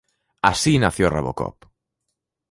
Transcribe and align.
Así 0.51 0.73
nació 0.79 1.11
RoboCop. 1.11 1.57